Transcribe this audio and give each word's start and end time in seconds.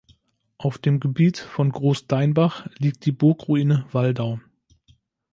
Auf 0.57 0.79
dem 0.79 0.99
Gebiet 0.99 1.37
von 1.37 1.69
Großdeinbach 1.71 2.65
liegt 2.79 3.05
die 3.05 3.11
Burgruine 3.11 3.85
Waldau. 3.91 4.39